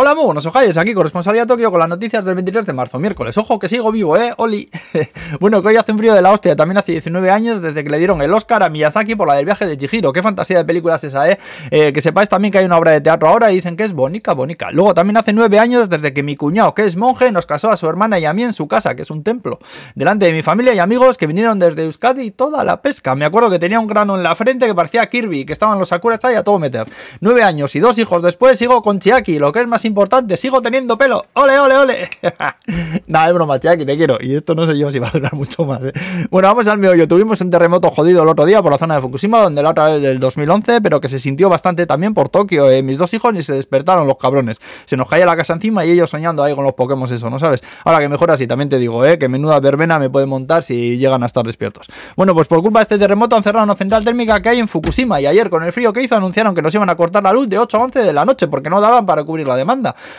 Hola, 0.00 0.14
muy 0.14 0.26
buenos 0.26 0.46
ojalles, 0.46 0.78
aquí 0.78 0.94
corresponsalía 0.94 1.44
Tokio 1.44 1.72
con 1.72 1.80
las 1.80 1.88
noticias 1.88 2.24
del 2.24 2.36
23 2.36 2.64
de 2.66 2.72
marzo, 2.72 3.00
miércoles. 3.00 3.36
Ojo 3.36 3.58
que 3.58 3.68
sigo 3.68 3.90
vivo, 3.90 4.16
eh, 4.16 4.32
Oli. 4.36 4.70
bueno, 5.40 5.60
que 5.60 5.66
hoy 5.70 5.76
hace 5.76 5.90
un 5.90 5.98
frío 5.98 6.14
de 6.14 6.22
la 6.22 6.30
hostia, 6.30 6.54
también 6.54 6.78
hace 6.78 6.92
19 6.92 7.28
años 7.32 7.62
desde 7.62 7.82
que 7.82 7.90
le 7.90 7.98
dieron 7.98 8.22
el 8.22 8.32
Oscar 8.32 8.62
a 8.62 8.70
Miyazaki 8.70 9.16
por 9.16 9.26
la 9.26 9.34
del 9.34 9.44
viaje 9.44 9.66
de 9.66 9.76
Chihiro. 9.76 10.12
Qué 10.12 10.22
fantasía 10.22 10.58
de 10.58 10.64
películas 10.64 11.02
esa, 11.02 11.28
eh. 11.28 11.40
eh 11.72 11.92
que 11.92 12.00
sepáis 12.00 12.28
también 12.28 12.52
que 12.52 12.58
hay 12.58 12.64
una 12.64 12.78
obra 12.78 12.92
de 12.92 13.00
teatro 13.00 13.26
ahora 13.26 13.50
y 13.50 13.56
dicen 13.56 13.76
que 13.76 13.82
es 13.82 13.92
bonica, 13.92 14.34
bonica. 14.34 14.70
Luego 14.70 14.94
también 14.94 15.16
hace 15.16 15.32
9 15.32 15.58
años 15.58 15.90
desde 15.90 16.12
que 16.12 16.22
mi 16.22 16.36
cuñado, 16.36 16.74
que 16.74 16.84
es 16.84 16.94
monje, 16.94 17.32
nos 17.32 17.46
casó 17.46 17.68
a 17.68 17.76
su 17.76 17.88
hermana 17.88 18.20
y 18.20 18.24
a 18.24 18.32
mí 18.32 18.44
en 18.44 18.52
su 18.52 18.68
casa, 18.68 18.94
que 18.94 19.02
es 19.02 19.10
un 19.10 19.24
templo. 19.24 19.58
Delante 19.96 20.26
de 20.26 20.32
mi 20.32 20.42
familia 20.42 20.74
y 20.74 20.78
amigos 20.78 21.18
que 21.18 21.26
vinieron 21.26 21.58
desde 21.58 21.82
Euskadi 21.82 22.22
y 22.22 22.30
toda 22.30 22.62
la 22.62 22.82
pesca. 22.82 23.16
Me 23.16 23.24
acuerdo 23.24 23.50
que 23.50 23.58
tenía 23.58 23.80
un 23.80 23.88
grano 23.88 24.14
en 24.14 24.22
la 24.22 24.36
frente 24.36 24.68
que 24.68 24.76
parecía 24.76 25.08
Kirby, 25.08 25.44
que 25.44 25.52
estaban 25.52 25.76
los 25.76 25.88
Sakura 25.88 26.20
y 26.22 26.34
a 26.36 26.44
todo 26.44 26.60
meter. 26.60 26.86
9 27.20 27.42
años 27.42 27.74
y 27.74 27.80
dos 27.80 27.98
hijos 27.98 28.22
después 28.22 28.56
sigo 28.58 28.80
con 28.80 29.00
Chiaki, 29.00 29.40
lo 29.40 29.50
que 29.50 29.58
es 29.58 29.66
más 29.66 29.87
importante, 29.88 30.36
sigo 30.36 30.62
teniendo 30.62 30.96
pelo. 30.96 31.24
¡Ole, 31.32 31.58
ole, 31.58 31.76
ole! 31.76 32.10
Nada, 33.06 33.28
es 33.28 33.34
broma, 33.34 33.58
Chiaki, 33.58 33.84
te 33.84 33.96
quiero. 33.96 34.18
Y 34.20 34.36
esto 34.36 34.54
no 34.54 34.66
sé 34.66 34.78
yo 34.78 34.92
si 34.92 34.98
va 34.98 35.08
a 35.08 35.10
durar 35.10 35.34
mucho 35.34 35.64
más. 35.64 35.82
¿eh? 35.82 35.92
Bueno, 36.30 36.48
vamos 36.48 36.66
al 36.68 36.78
meollo. 36.78 37.08
Tuvimos 37.08 37.40
un 37.40 37.50
terremoto 37.50 37.90
jodido 37.90 38.22
el 38.22 38.28
otro 38.28 38.44
día 38.44 38.62
por 38.62 38.70
la 38.70 38.78
zona 38.78 38.94
de 38.94 39.00
Fukushima, 39.00 39.40
donde 39.40 39.62
la 39.62 39.70
otra 39.70 39.88
vez 39.88 40.02
del 40.02 40.20
2011, 40.20 40.80
pero 40.80 41.00
que 41.00 41.08
se 41.08 41.18
sintió 41.18 41.48
bastante 41.48 41.86
también 41.86 42.14
por 42.14 42.28
Tokio. 42.28 42.70
Eh. 42.70 42.82
Mis 42.82 42.98
dos 42.98 43.12
hijos 43.14 43.32
ni 43.34 43.42
se 43.42 43.54
despertaron 43.54 44.06
los 44.06 44.18
cabrones. 44.18 44.58
Se 44.84 44.96
nos 44.96 45.08
caía 45.08 45.26
la 45.26 45.36
casa 45.36 45.54
encima 45.54 45.84
y 45.84 45.90
ellos 45.90 46.10
soñando 46.10 46.42
ahí 46.42 46.54
con 46.54 46.64
los 46.64 46.74
Pokémon, 46.74 47.12
eso, 47.12 47.30
¿no 47.30 47.38
sabes? 47.38 47.62
Ahora 47.84 48.00
que 48.00 48.08
mejor 48.08 48.30
así, 48.30 48.46
también 48.46 48.68
te 48.68 48.78
digo, 48.78 49.04
¿eh? 49.04 49.18
Que 49.18 49.28
menuda 49.28 49.58
verbena 49.60 49.98
me 49.98 50.10
puede 50.10 50.26
montar 50.26 50.62
si 50.62 50.98
llegan 50.98 51.22
a 51.22 51.26
estar 51.26 51.44
despiertos. 51.44 51.86
Bueno, 52.16 52.34
pues 52.34 52.48
por 52.48 52.62
culpa 52.62 52.80
de 52.80 52.82
este 52.82 52.98
terremoto 52.98 53.36
han 53.36 53.42
cerrado 53.42 53.64
una 53.64 53.76
central 53.76 54.04
térmica 54.04 54.40
que 54.42 54.50
hay 54.50 54.58
en 54.58 54.68
Fukushima 54.68 55.20
y 55.20 55.26
ayer 55.26 55.50
con 55.50 55.64
el 55.64 55.72
frío 55.72 55.92
que 55.92 56.02
hizo 56.02 56.16
anunciaron 56.16 56.54
que 56.54 56.62
nos 56.62 56.74
iban 56.74 56.90
a 56.90 56.96
cortar 56.96 57.22
la 57.22 57.32
luz 57.32 57.48
de 57.48 57.58
8 57.58 57.76
a 57.76 57.80
11 57.80 58.00
de 58.00 58.12
la 58.12 58.24
noche 58.24 58.48
porque 58.48 58.68
no 58.68 58.80
daban 58.80 59.06
para 59.06 59.24
cubrir 59.24 59.46
la 59.46 59.56
demanda. 59.56 59.67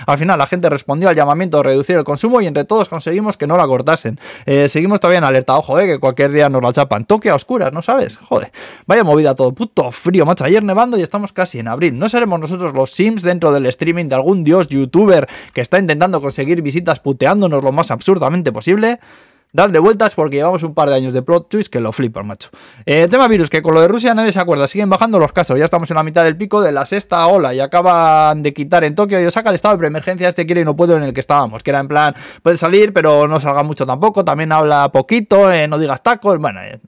Al 0.05 0.17
final 0.17 0.37
la 0.37 0.47
gente 0.47 0.69
respondió 0.69 1.09
al 1.09 1.15
llamamiento 1.15 1.57
de 1.57 1.63
reducir 1.63 1.97
el 1.97 2.03
consumo 2.03 2.41
y 2.41 2.47
entre 2.47 2.63
todos 2.65 2.89
conseguimos 2.89 3.37
que 3.37 3.47
no 3.47 3.57
la 3.57 3.65
cortasen. 3.67 4.19
Eh, 4.45 4.69
seguimos 4.69 4.99
todavía 4.99 5.19
en 5.19 5.23
alerta, 5.23 5.57
ojo, 5.57 5.79
eh, 5.79 5.87
que 5.87 5.99
cualquier 5.99 6.31
día 6.31 6.49
nos 6.49 6.61
la 6.61 6.71
chapan. 6.73 7.05
Toque 7.05 7.29
a 7.29 7.35
oscuras, 7.35 7.73
¿no 7.73 7.81
sabes? 7.81 8.17
Joder, 8.17 8.51
vaya 8.85 9.03
movida 9.03 9.35
todo, 9.35 9.51
puto 9.53 9.91
frío, 9.91 10.25
macho. 10.25 10.43
Ayer 10.43 10.63
nevando 10.63 10.97
y 10.97 11.01
estamos 11.01 11.33
casi 11.33 11.59
en 11.59 11.67
abril. 11.67 11.97
¿No 11.97 12.09
seremos 12.09 12.39
nosotros 12.39 12.73
los 12.73 12.91
Sims 12.91 13.21
dentro 13.21 13.51
del 13.51 13.65
streaming 13.65 14.05
de 14.05 14.15
algún 14.15 14.43
dios 14.43 14.67
youtuber 14.67 15.27
que 15.53 15.61
está 15.61 15.79
intentando 15.79 16.21
conseguir 16.21 16.61
visitas 16.61 16.99
puteándonos 16.99 17.63
lo 17.63 17.71
más 17.71 17.91
absurdamente 17.91 18.51
posible? 18.51 18.99
Dadle 19.51 19.79
vueltas 19.79 20.13
porque 20.13 20.37
llevamos 20.37 20.61
un 20.61 20.75
par 20.75 20.89
de 20.89 20.95
años 20.95 21.11
de 21.11 21.23
plot 21.23 21.49
twist 21.49 21.73
que 21.73 21.79
lo 21.79 21.91
flipan, 21.91 22.27
macho. 22.27 22.49
Eh, 22.85 23.07
tema 23.09 23.27
virus, 23.27 23.49
que 23.49 23.63
con 23.63 23.73
lo 23.73 23.81
de 23.81 23.87
Rusia 23.87 24.13
nadie 24.13 24.31
se 24.31 24.39
acuerda. 24.39 24.67
Siguen 24.67 24.91
bajando 24.91 25.17
los 25.17 25.33
casos. 25.33 25.57
Ya 25.57 25.65
estamos 25.65 25.89
en 25.89 25.95
la 25.95 26.03
mitad 26.03 26.23
del 26.23 26.37
pico 26.37 26.61
de 26.61 26.71
la 26.71 26.85
sexta 26.85 27.25
ola 27.25 27.51
y 27.55 27.59
acaban 27.59 28.43
de 28.43 28.53
quitar 28.53 28.83
en 28.83 28.93
Tokio 28.93 29.19
y 29.19 29.25
Osaka 29.25 29.49
el 29.49 29.55
estado 29.55 29.73
de 29.73 29.79
preemergencia 29.79 30.29
este 30.29 30.45
quiere 30.45 30.61
y 30.61 30.65
no 30.65 30.75
puedo 30.75 30.95
en 30.95 31.01
el 31.01 31.13
que 31.13 31.19
estábamos. 31.19 31.63
Que 31.63 31.71
era 31.71 31.79
en 31.79 31.87
plan, 31.87 32.13
puede 32.43 32.57
salir, 32.57 32.93
pero 32.93 33.27
no 33.27 33.39
salga 33.39 33.63
mucho 33.63 33.87
tampoco. 33.87 34.23
También 34.23 34.51
habla 34.51 34.91
poquito, 34.91 35.51
eh, 35.51 35.67
no 35.67 35.79
digas 35.79 36.03
tacos. 36.03 36.37
Bueno, 36.37 36.61
eh, 36.61 36.79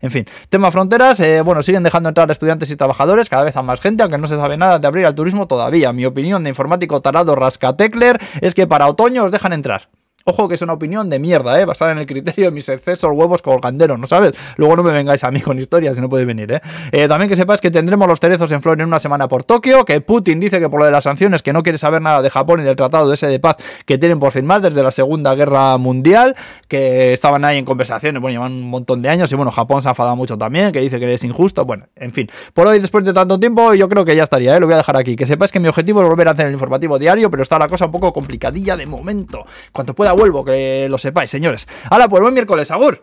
en 0.00 0.10
fin. 0.10 0.24
Tema 0.48 0.70
fronteras, 0.70 1.20
bueno, 1.44 1.62
siguen 1.62 1.82
dejando 1.82 2.08
entrar 2.08 2.30
estudiantes 2.30 2.70
y 2.70 2.76
trabajadores, 2.76 3.28
cada 3.28 3.44
vez 3.44 3.54
a 3.54 3.62
más 3.62 3.82
gente, 3.82 4.02
aunque 4.02 4.16
no 4.16 4.26
se 4.26 4.36
sabe 4.36 4.56
nada 4.56 4.78
de 4.78 4.86
abrir 4.86 5.04
al 5.04 5.14
turismo 5.14 5.46
todavía. 5.46 5.92
Mi 5.92 6.06
opinión 6.06 6.42
de 6.42 6.48
informático 6.48 7.02
tarado 7.02 7.34
Rascatecler 7.34 8.18
es 8.40 8.54
que 8.54 8.66
para 8.66 8.86
otoño 8.86 9.24
os 9.24 9.30
dejan 9.30 9.52
entrar. 9.52 9.90
Ojo 10.30 10.46
que 10.46 10.56
es 10.56 10.62
una 10.62 10.74
opinión 10.74 11.08
de 11.08 11.18
mierda, 11.18 11.58
¿eh? 11.58 11.64
Basada 11.64 11.92
en 11.92 11.96
el 11.96 12.06
criterio 12.06 12.44
de 12.44 12.50
mis 12.50 12.68
excesos 12.68 13.10
huevos 13.14 13.40
colganderos, 13.40 13.98
¿no 13.98 14.06
sabes? 14.06 14.36
Luego 14.58 14.76
no 14.76 14.82
me 14.82 14.92
vengáis 14.92 15.24
a 15.24 15.30
mí 15.30 15.40
con 15.40 15.58
historias 15.58 15.96
si 15.96 16.02
no 16.02 16.10
puede 16.10 16.26
venir, 16.26 16.52
¿eh? 16.52 16.60
¿eh? 16.92 17.08
También 17.08 17.30
que 17.30 17.36
sepas 17.36 17.62
que 17.62 17.70
tendremos 17.70 18.06
los 18.06 18.20
cerezos 18.20 18.52
en 18.52 18.60
flor 18.60 18.78
en 18.78 18.86
una 18.86 18.98
semana 18.98 19.26
por 19.26 19.44
Tokio, 19.44 19.86
que 19.86 20.02
Putin 20.02 20.38
dice 20.38 20.60
que 20.60 20.68
por 20.68 20.80
lo 20.80 20.84
de 20.84 20.92
las 20.92 21.04
sanciones, 21.04 21.42
que 21.42 21.54
no 21.54 21.62
quiere 21.62 21.78
saber 21.78 22.02
nada 22.02 22.20
de 22.20 22.28
Japón 22.28 22.60
y 22.60 22.64
del 22.64 22.76
tratado 22.76 23.08
de 23.08 23.14
ese 23.14 23.26
de 23.26 23.40
paz 23.40 23.56
que 23.86 23.96
tienen 23.96 24.18
por 24.18 24.30
firmar 24.30 24.60
desde 24.60 24.82
la 24.82 24.90
Segunda 24.90 25.34
Guerra 25.34 25.78
Mundial, 25.78 26.36
que 26.68 27.14
estaban 27.14 27.46
ahí 27.46 27.56
en 27.56 27.64
conversaciones, 27.64 28.20
bueno, 28.20 28.34
llevan 28.34 28.52
un 28.52 28.68
montón 28.68 29.00
de 29.00 29.08
años 29.08 29.32
y 29.32 29.34
bueno, 29.34 29.50
Japón 29.50 29.80
se 29.80 29.88
ha 29.88 29.92
enfadado 29.92 30.14
mucho 30.14 30.36
también, 30.36 30.72
que 30.72 30.80
dice 30.80 31.00
que 31.00 31.10
es 31.10 31.24
injusto, 31.24 31.64
bueno, 31.64 31.86
en 31.96 32.12
fin. 32.12 32.28
Por 32.52 32.66
hoy, 32.66 32.80
después 32.80 33.02
de 33.02 33.14
tanto 33.14 33.40
tiempo, 33.40 33.72
yo 33.72 33.88
creo 33.88 34.04
que 34.04 34.14
ya 34.14 34.24
estaría, 34.24 34.54
¿eh? 34.54 34.60
Lo 34.60 34.66
voy 34.66 34.74
a 34.74 34.76
dejar 34.78 34.98
aquí. 34.98 35.16
Que 35.16 35.26
sepáis 35.26 35.50
que 35.50 35.58
mi 35.58 35.68
objetivo 35.68 36.02
es 36.02 36.08
volver 36.08 36.28
a 36.28 36.32
hacer 36.32 36.48
el 36.48 36.52
informativo 36.52 36.98
diario, 36.98 37.30
pero 37.30 37.42
está 37.42 37.58
la 37.58 37.66
cosa 37.66 37.86
un 37.86 37.92
poco 37.92 38.12
complicadilla 38.12 38.76
de 38.76 38.84
momento. 38.84 39.46
Cuanto 39.72 39.94
pueda 39.94 40.12
vuelvo, 40.18 40.44
que 40.44 40.88
lo 40.90 40.98
sepáis, 40.98 41.30
señores. 41.30 41.68
Hala, 41.90 42.08
pues 42.08 42.20
buen 42.20 42.34
miércoles, 42.34 42.70
Agur. 42.70 43.02